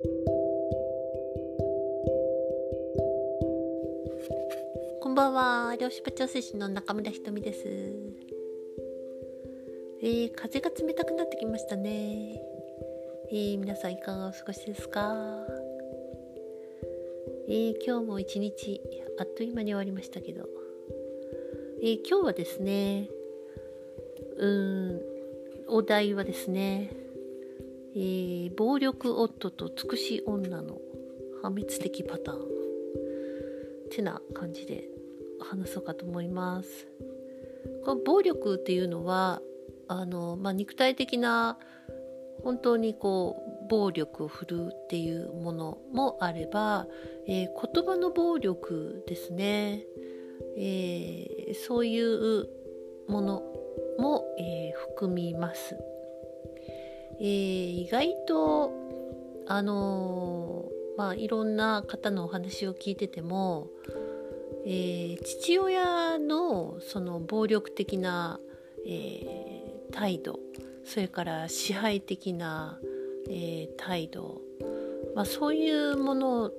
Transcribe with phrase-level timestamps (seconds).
[0.00, 0.06] こ
[5.08, 5.74] んばんは。
[5.80, 7.64] 漁師部長推進の中村ひとみです。
[10.00, 12.40] えー、風が冷たくなってきましたね。
[13.32, 15.44] えー、皆さんいかがお過ごしですか？
[17.48, 18.80] えー、今日も一日
[19.18, 20.48] あっという間に終わりましたけど、
[21.82, 23.10] えー、今日はですね
[24.36, 25.02] うん
[25.66, 26.92] お題はですね、
[27.94, 30.78] えー、暴力夫と尽くし女の
[31.42, 32.42] 破滅的パターンっ
[33.90, 34.88] てな感じで
[35.40, 36.86] 話そうかと思います。
[37.84, 39.40] この暴力っていうのは
[39.88, 41.58] あの、まあ、肉体的な
[42.42, 46.86] 本当にこう暴力を振るうっていうものもあれば、
[47.26, 49.82] えー、言葉の暴力ですね、
[50.56, 52.48] えー、そういう
[53.08, 53.42] もの
[53.98, 55.76] も、えー、含みます、
[57.20, 58.72] え意外と
[59.46, 63.68] あのまあいろんな方のお話を聞いてても、
[64.66, 68.40] え父親のその暴力的な、
[68.86, 69.48] え
[69.92, 70.38] 態度
[70.88, 72.78] それから支配的な、
[73.28, 74.40] えー、態度、
[75.14, 76.50] まあ、そういうもの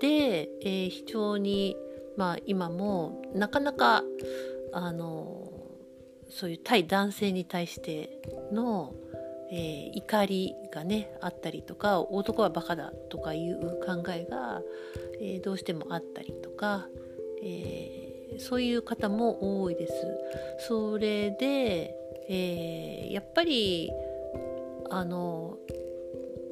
[0.00, 1.76] で、えー、非常に、
[2.16, 4.02] まあ、今もなかなか
[4.72, 5.48] あの
[6.28, 8.20] そういう対男性に対して
[8.52, 8.94] の、
[9.50, 14.62] えー、怒りがねあったりとか男はバカだとかいう考えが、
[15.20, 16.86] えー、どうしてもあったりとか、
[17.42, 19.92] えー、そういう方も多いです。
[20.68, 21.94] それで
[22.28, 23.90] え、やっぱり
[24.90, 25.58] あの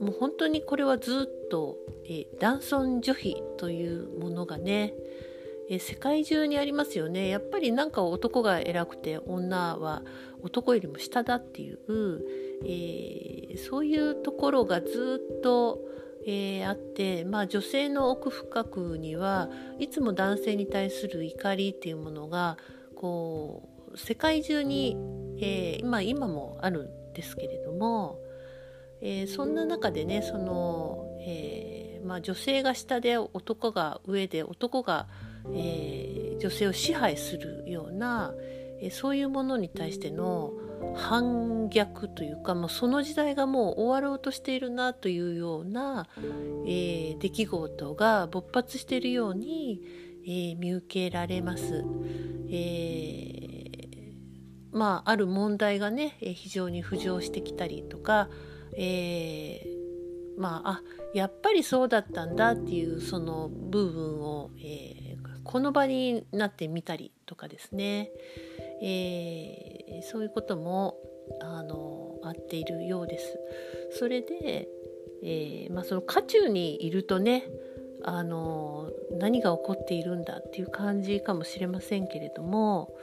[0.00, 1.76] もう本当にこれはずっと、
[2.08, 4.94] え、男尊女卑というものがね、
[5.68, 10.02] え、世界中にありますよねやっぱりなんか男が偉くて女は
[10.42, 11.78] 男よりも下だっていう、
[12.64, 15.80] えー、そういうところがずっと、
[16.26, 22.56] えー、あって、まあ、女性の奥深くにはいつも男性に対する怒りっていうものが
[22.94, 24.96] こう世界中に
[25.38, 28.18] えー、まあ、今もあるんですけれども、
[29.00, 35.06] えー、そんな中でねその、えー、まあ、女性が下で男が上で男が、
[35.54, 38.34] え女性を支配するような、
[38.90, 40.52] そういうものに対しての
[40.94, 46.08] 反逆というかもうその時代がもう終わろうとしているなというような、
[46.66, 49.82] え出来事が勃発しているように、
[50.26, 51.84] え見受けられます。
[52.48, 53.46] えー
[54.76, 58.28] まあ、ある問題がね、非常に浮上してきたりとか、
[58.76, 59.66] え、
[60.36, 60.82] まああ
[61.14, 68.10] やっぱりそうだったんだっていうその部分を、え、この場になってみたりとかですね、
[68.82, 70.98] えー、そういうことも
[71.40, 73.38] あのあっているようです。
[73.90, 74.68] それで、
[75.22, 77.44] えーまあ、その渦中にいるとね
[78.02, 82.94] あの何が起こっているんだっていう感じかもしれませんけれども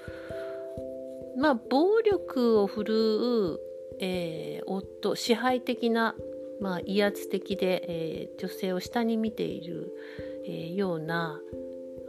[1.38, 3.59] まあ暴力を振るう、
[4.00, 6.16] えー、夫支配的な、
[6.61, 9.91] まあ、威圧的で、えー、女性を下に見ている、
[10.45, 11.40] えー、ような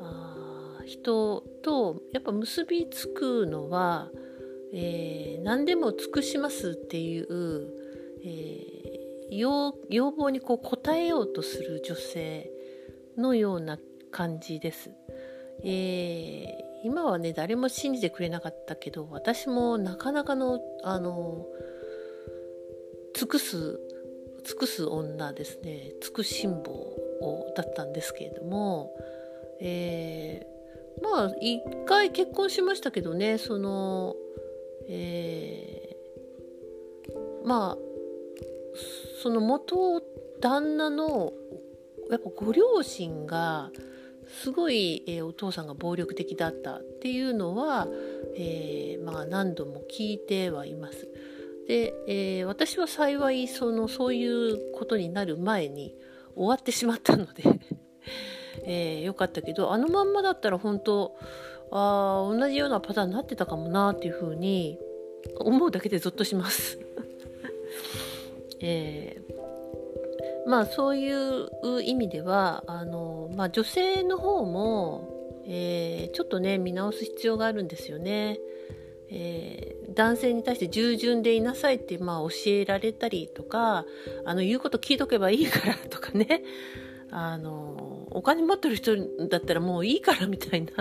[0.00, 4.10] あ人とやっぱ結びつくのは、
[4.72, 7.26] えー、何でも尽くしますっていう、
[8.22, 9.72] えー、要
[10.12, 12.50] 望にこう応えようとする女性
[13.16, 13.78] のような
[14.12, 14.90] 感じです。
[15.62, 16.46] えー、
[16.84, 21.46] 今はね誰も信じてくれなかったけど私もなかなかのあの
[23.14, 23.80] 尽くす
[24.44, 26.94] 尽くす女ですね尽くしん坊
[27.56, 28.94] だったんですけれども、
[29.60, 30.46] え、
[31.02, 34.14] まあ一回結婚しましたけどねその、
[34.88, 37.78] えー、まあ
[39.22, 40.02] その元
[40.40, 41.32] 旦那の
[42.10, 43.70] やっぱご両親が
[44.42, 47.86] すごい、えー、お父さんが暴力的だったっていうのは、
[48.36, 51.08] えー、まあ、何度も聞いてはいます。
[51.68, 55.94] で、えー、私は幸いそのそういうことになる前に
[56.34, 57.42] 終わってしまったので
[58.62, 61.16] えー、よかったけどあのまんまだったら本当
[61.70, 64.78] あ同じようなパターンになってたかもなっていうふうに
[65.38, 66.78] 思うだけでゾッとします。
[68.60, 71.48] えー、まあそういう
[71.82, 78.38] 意味ではあの、まあ、女性の方も、えー、ちょっとね見直す必要があるんですよね。
[79.10, 83.84] えー、男性に対して従順でいなさいって、まあ、教えられたりとか
[84.24, 86.42] あの言うこと聞いとけばいいからとかね
[87.16, 88.96] あのお金持ってる人
[89.28, 90.72] だったらもういいからみたいな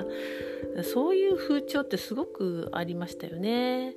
[0.83, 3.95] そういう風潮ってすごくありましたよね。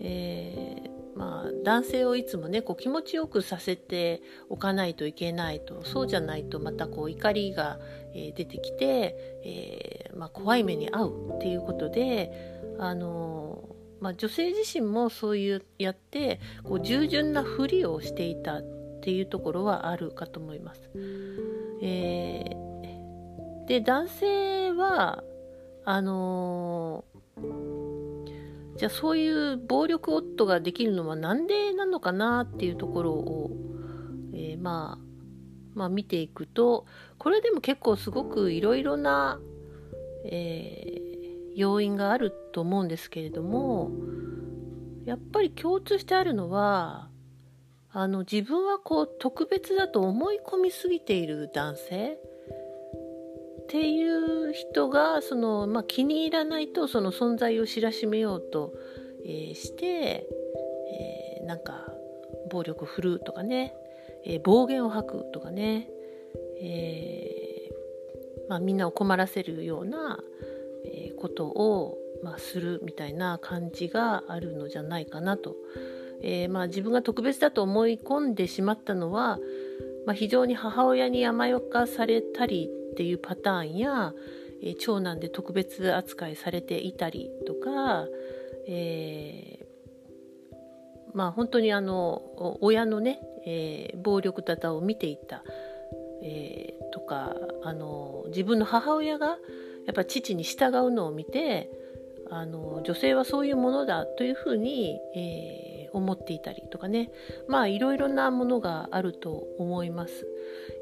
[0.00, 7.78] えーまあ、男性をいつもねこう気持ちよくさせておかないといけないとそうじゃないとまたこう怒りが、
[8.14, 9.14] え、出てきて、
[9.44, 12.32] えー、まあ、怖い目に遭うっていうことで、
[12.78, 18.62] あのまあ、女性自身もそういうやってこう従順なふりをしていた
[19.02, 20.88] っていうところはあるかと思います。
[21.82, 25.24] えー、で男性は
[25.84, 27.04] あの
[28.76, 33.50] じゃあそういう暴力夫ができるのは何でなのかなっていうところを、
[34.32, 35.04] えー、まあ
[35.74, 36.86] まあ見ていくと
[37.18, 39.40] これでも結構すごくいろいろな、
[40.26, 43.90] えー、要因があると思うんですけれども
[45.04, 47.08] やっぱり共通してあるのは
[47.94, 52.18] あの自分はこう特別だと思い込みすぎている男性？
[53.62, 58.72] っていう人がその、まあ、気に入らないとその存在を知らしめようと、
[59.24, 61.86] えー、して、えー、なんか
[62.50, 63.74] 暴力振るうとかね、
[64.26, 65.88] えー、暴言を吐くとかね、
[66.60, 67.70] え
[68.48, 70.18] まあ、みんなを困らせるような、
[70.84, 75.56] えことを、まあ、するみたいな感じがあるのじゃないかなと。
[76.22, 79.38] えまあ、自分が特別だと思い込んでしまったのは、
[80.06, 84.12] まあ、非常に母親に甘やかされたりっていうパターンや、
[84.62, 88.06] えー、長男で特別扱いされていたりとか、
[88.68, 90.56] えー、
[91.14, 92.22] まあ本当にあの
[92.60, 95.42] 親のね、え、暴力沙汰を見ていた、
[96.22, 97.34] え、とか
[97.64, 99.38] あの自分の母親が
[99.86, 101.70] やっぱ父に従うのを見て
[102.30, 107.10] あの女性はそういうものだというふうに、えー、思っていたりとかね
[107.48, 110.26] まあいろいろなものがあると思います。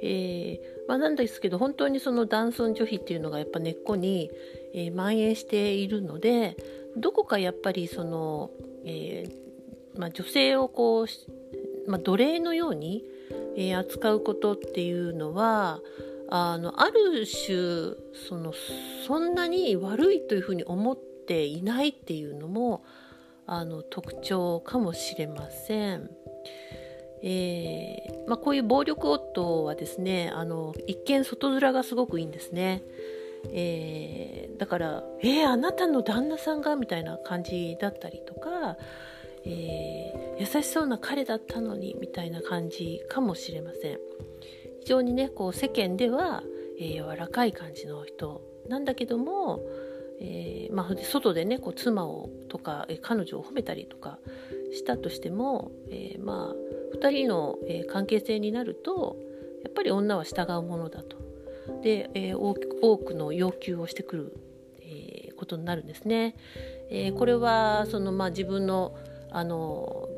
[0.02, 4.30] えー、まあ、なんですけど本当にその男尊女卑っていうのがやっぱ根っこに、
[4.74, 6.56] えー、蔓延しているので
[6.96, 8.50] どこかやっぱりその、
[8.84, 13.04] えー、まあ、女性をこう、まあ、奴隷のように、
[13.56, 15.80] え扱うことっていうのは
[16.30, 17.94] あのある種
[18.28, 18.52] その
[19.06, 22.84] そんなに悪いというふうに思っていないっていうのも
[23.46, 26.10] あの特徴かもしれません。
[27.22, 32.82] えー、まあ、こういう暴力夫はですねあの一見外面がすごくいいんですね、
[33.52, 38.78] えー、だから「えー、あなたの旦那さんが?」みたいな感じだったりとか、
[39.44, 43.98] え優しそうな彼だったのにみたいな感じかもしれません
[44.80, 46.42] 非常にねこう世間では、
[46.78, 49.60] え柔らかい感じの人なんだけども、
[50.20, 54.18] えまあ、外でねこう妻をとか、彼女を褒めたりとか
[54.72, 57.58] したとしても、えまあ2人の、
[57.88, 59.16] 関係性になると
[59.64, 61.16] やっぱり女は従うものだと。
[61.82, 62.54] で、え多
[62.98, 64.36] くの要求をしてくる、
[64.82, 66.36] えことになるんですね。
[66.90, 68.94] えこれはその、まあ、自分の
[69.30, 70.08] あの、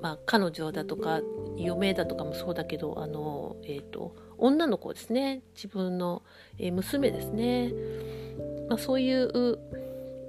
[0.00, 1.20] まあ、彼女だとか
[1.56, 5.42] 嫁だとかもそうだけどあの、えーと、女の子ですね。
[5.54, 6.22] 自分の、
[6.58, 7.72] え娘ですね、
[8.68, 9.58] まあ、そういう、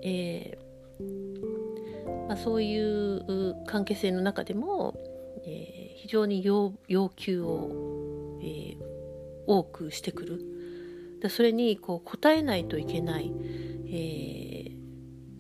[0.03, 4.95] えーまあ、そういう関係性の中でも
[5.45, 6.74] えー、非常に要
[7.15, 8.77] 求を、えー、
[9.45, 10.41] 多くしてくる
[11.21, 13.31] でそれにこう答えないといけない、
[13.88, 14.75] えー、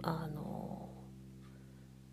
[0.01, 0.89] あの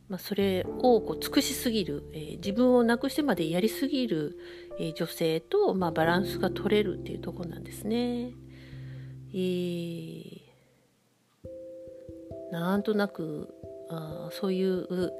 [0.09, 4.37] まあ、それをこう尽くしすぎる、えー、自分をなくしてまでやりすぎる、
[4.81, 8.33] えー、女性と、まあ、バランスが取れるっていうところなんですね。
[9.33, 10.40] えー、
[12.51, 13.55] なんとなく
[13.89, 15.13] あそういう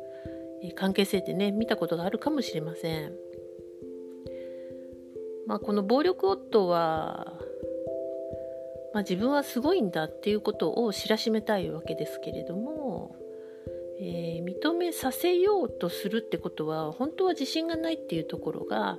[0.75, 3.13] 関係性ってね見たことがあるかもしれません。
[5.47, 7.35] まあ、この暴力夫は、
[8.95, 13.17] まあ、自分はすごいんだっていうことを知らしめたいわけですけれども、
[13.99, 18.99] えー、認めさせようとするってことは本当は自信がないっていうところが、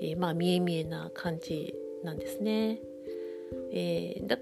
[0.00, 2.80] えー、まあ見え見えな感じなんですね。
[3.72, 4.36] えー、だ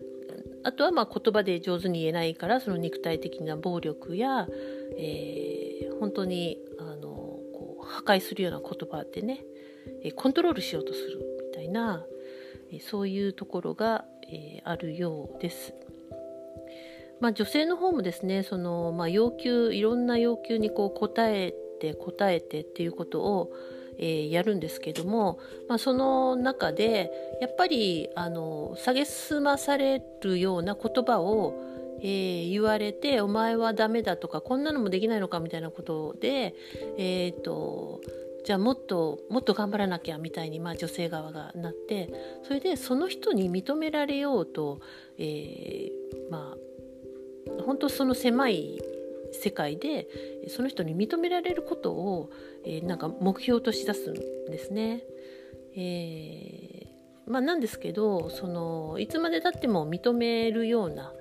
[0.64, 4.48] あとはまあ言葉で上手に言えないからその肉体的な暴力や、
[4.96, 9.44] えー、本当にあのこう破壊するような言葉でね
[10.16, 12.04] コントロールしようとするみたいな
[12.80, 15.74] そういうところが、えー、あるようです。
[17.20, 23.52] まあ、女性の方もですねその、まあ、要求いろんな要求にこう答えて答えてっていうことを、
[24.02, 31.54] え、やるんですけども、まあ、その中でやっぱりあの蔑まされるような言葉を
[32.04, 36.54] えー、言われて「お前はダメだ」とか「こんなのもできないのか」みたいなことで、
[36.98, 38.00] えーと、
[38.44, 44.80] じゃあもっともっと頑張らなきゃみたいに、まあ、女性側がなってそれでその人に認められようと、
[45.16, 48.80] えー、まあ本当その狭い
[49.32, 50.08] 世界で
[50.48, 52.30] その人に認められることを、
[52.64, 55.02] えー、なんか目標としだすんですね。
[55.74, 61.12] えー、まあ、なんですけどそのいつまでたっても認めるような、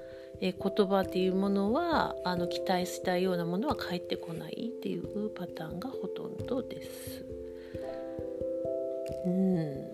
[0.41, 7.25] え言葉っていうものはあの期待したようなものは返ってこないっていうパターンがほとんどです。
[9.25, 9.91] うん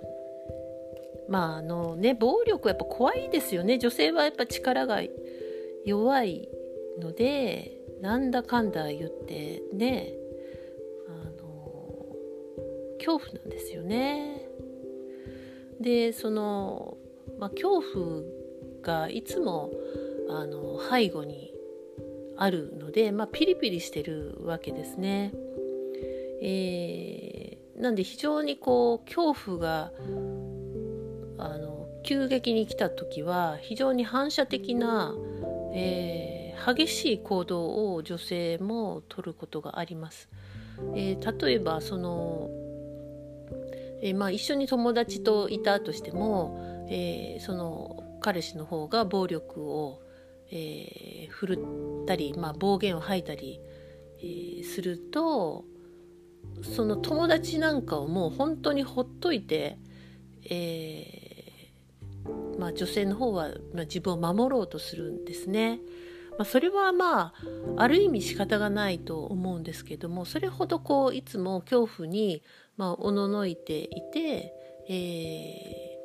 [1.28, 5.02] まああのね暴力はやっぱ怖いですよね女性はやっぱ力が
[5.86, 6.48] 弱い
[7.00, 10.14] のでなんだかんだ言ってね
[11.08, 11.12] あ
[11.42, 12.16] の
[12.98, 14.48] 恐怖なんですよね。
[15.80, 16.98] でその、
[17.40, 18.22] まあ、恐怖
[18.82, 19.72] がいつも
[20.30, 21.54] あの背後に
[22.36, 25.34] あるので、まあ、ピリピリしてるわけですね。
[26.42, 29.92] えー、なんで非常にこう恐怖が
[31.40, 35.16] あの急激に来た時は非常に反射的な、
[35.74, 40.30] えー、激しい行動を女性も取ることがあります。
[40.96, 42.50] えー、例えばその、
[44.02, 50.02] えー、まあ、一緒に友達といたとしても、えその彼氏の方が暴力を、
[50.50, 51.60] え振る
[52.04, 53.60] ったり、まあ、暴言を吐いたり、
[54.24, 55.66] えすると
[56.64, 59.78] その友達なんかをもう本当にほっといて、
[60.50, 65.80] えー、まあ、女性の方は、まあ、自分を守ろうとするんですね。
[66.38, 67.34] まあ、それはまあ
[67.78, 72.44] ある意味仕方がないと思うんですけどもそれほどこういつも恐怖に
[72.78, 74.54] まあおののいていて、
[74.88, 75.98] え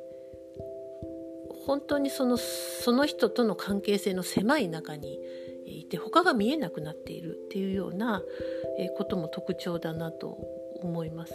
[1.51, 5.19] ー、本当にそのその人との関係性の狭い中に
[5.65, 8.21] いて他が見えなくなっているっていうような
[8.97, 10.37] ことも特徴だなと
[10.81, 11.33] 思います。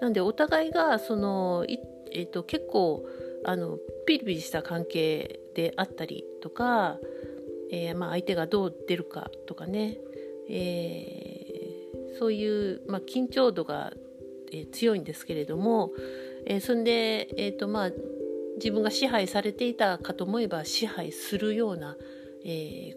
[0.00, 1.64] なんでお互いがその、
[2.12, 3.06] えーと、結構
[3.44, 6.98] あのピリピリした関係であったりとか、
[7.72, 9.98] えー、まあ、相手がどう出るかとかね、
[10.48, 13.92] えー、そういう、まあ、緊張度が、
[14.54, 15.92] え強いんですけれども、
[16.44, 17.90] えそんで、えーとまあ、
[18.56, 21.96] 自分が支配されていたかと思えば支配するような、
[22.44, 22.94] え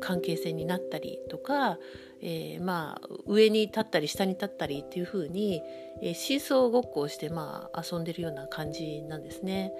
[0.00, 1.78] 関係性になったりとか、
[2.20, 5.62] えー、まあ上に立ったり下に立ったりっていう風に、
[6.02, 9.72] えー、シーソーごっこをしてまあ遊んでるような感じなんですね。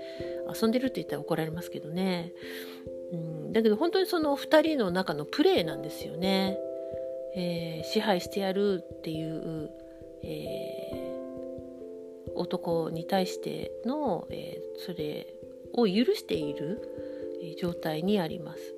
[0.60, 2.32] 遊んでるって言ったら怒られますけどね、
[3.12, 6.58] うん、だけど本当にその2人の中のプレーなんですよね、
[7.34, 9.70] えー、支配してやるっていう、
[10.22, 11.14] え
[12.34, 15.34] 男に対しての、えそれ
[15.72, 18.74] を許している状態にあります。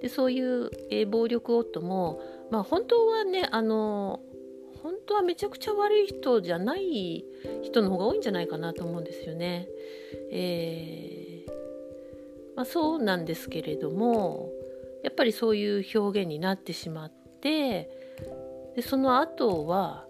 [0.00, 4.20] でそういう、えー、暴力夫も、まあ、本当はねあの
[4.82, 7.24] 本当はめちゃくちゃ悪い人じゃない
[7.62, 9.68] 人の方が多いんじゃないかなと思うんですよね。
[10.30, 11.15] えー、
[12.56, 14.50] まあ、そうなんですけれども
[15.04, 17.88] やっぱりそういう表現になってしまって
[18.74, 20.06] でその後は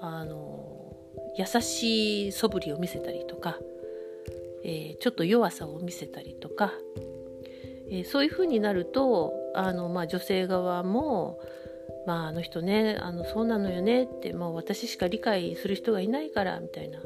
[0.00, 0.94] あの
[1.38, 3.58] 優しい素振りを見せたりとか、
[4.64, 6.72] えー、ちょっと弱さを見せたりとか
[7.88, 11.38] えー、そういうふうになるとあの、まあ、女性側も、
[12.06, 16.98] まあ、あの人ねあのそうなのよねってもう私しか理解する人がいないからみたいな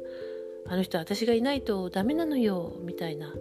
[0.66, 3.34] あの人は私がいないとダメなのよみたいな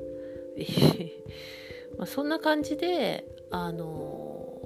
[1.98, 4.62] まあそんな感じであの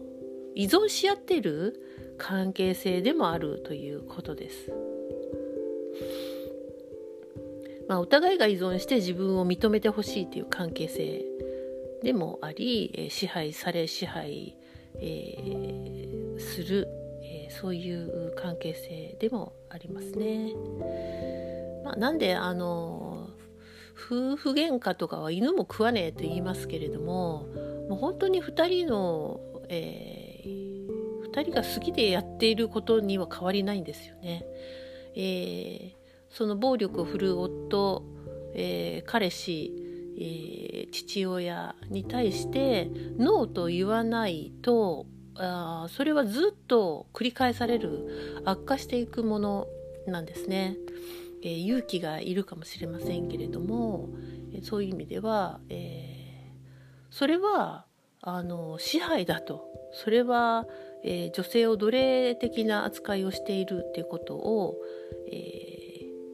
[0.56, 1.80] 依存し合っている
[2.18, 4.72] 関係性でもあるということです。
[7.88, 11.26] まあ、お互いが依存して自分を認めてほしいという関係性
[12.04, 14.56] でもあり支配され支配、
[14.96, 16.88] えー、する、
[17.22, 20.54] えー、そういう関係性でもありますね。
[21.84, 23.11] まあ、なんであの
[23.96, 27.48] 夫婦喧嘩とかは犬も食わねえと言いますけれども
[27.90, 34.46] もう本当に2人の、えー、2人が好きでやっていることには変わりないんですよね。
[35.16, 35.92] えー、
[36.30, 38.04] その暴力を振るう夫、
[38.54, 39.82] えー、彼氏
[40.18, 49.68] えー、父親に対してノーと言わないとあそれはずっと繰り返される悪化していくもの
[50.06, 50.78] なんですね、
[51.44, 54.10] えー、勇気がいるかもしれませんけれども、
[54.54, 57.86] えそういう意味では、えー、それは
[58.22, 59.68] あの支配だと。
[59.94, 60.68] それは、
[61.04, 64.78] え女性を奴隷的な扱いをしているっていうことを、
[65.32, 65.72] え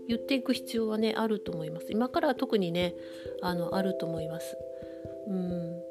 [0.08, 1.88] 言っていく必要はねあると思います。
[1.92, 2.96] 今からは特にね
[3.42, 4.58] あのあると思います。
[5.28, 5.82] うん。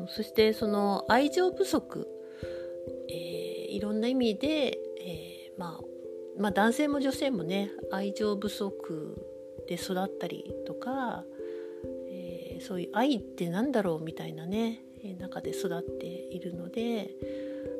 [0.00, 0.08] うん。
[0.08, 2.08] そしてその愛情不足、
[3.08, 5.84] えー、いろんな意味で、えー、まあ、
[6.38, 9.16] まあ男性も女性もね愛情不足
[9.68, 11.24] で育ったりとか、
[12.10, 14.80] えー、そういう愛ってなんだろうみたいなね
[15.18, 17.10] 中で育っているので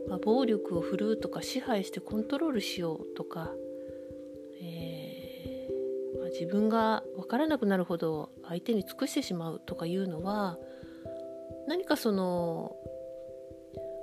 [0.08, 3.50] まあ、暴力を振るうとか支配してコントロールしようとか、
[4.60, 10.58] えー、まあ、自分が分からなくなるほど相手に尽くしてしまうとかいうのは
[11.66, 12.74] 何かその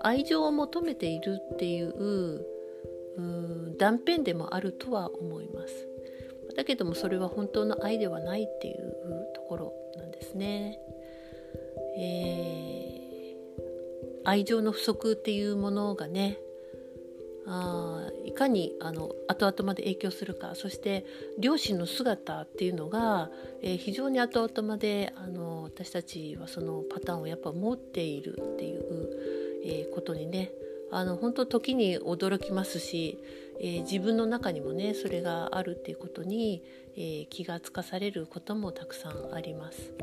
[0.01, 2.47] 愛情を求めているっていうう
[3.77, 5.87] 断片でもあるとは思います。
[6.55, 10.79] だけどもそれは本当の愛ではないっていうところなんですね。
[11.97, 16.37] えー、愛情の不足っていうものがね
[17.47, 21.05] あいかにあの後々まで影響するかそして
[21.39, 23.29] 両親の姿っていうのが、
[23.61, 28.83] えー、非常に後々まであの私たちはそのパターンをやっぱ持っているっていう、
[29.63, 30.51] えー、ことにね
[30.91, 33.19] あの本当時に驚きますし、
[33.59, 36.63] えー、自分の中にもねそれがあるっていうことに、
[36.97, 39.93] え気がつかされることもたくさんあります。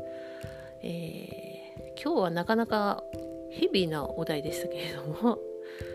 [0.81, 3.03] え今日はなかなか
[3.51, 5.39] ヘビーなお題でしたけれども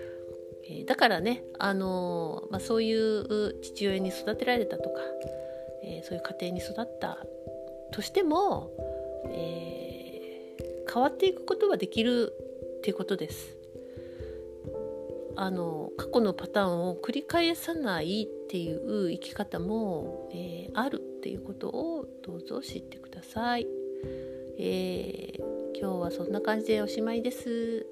[0.68, 5.00] えだからね、あのまあ、そういう父親に育てられたとか、
[5.82, 7.24] え、そういう家庭に育った
[7.90, 8.70] としても、
[9.30, 10.56] え、
[10.92, 12.32] 変わっていくことはできる
[12.78, 13.57] っていうことです。
[15.40, 23.66] あの過去のパターンを繰り返さないっていう生き方も、えー、あるっていうことをどうぞ知ってください。
[24.58, 27.86] えー、今日はそんな感じでおしまいです。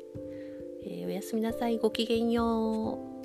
[0.85, 1.79] えー、おやすみなさい。
[1.79, 3.16] ごきげんよう。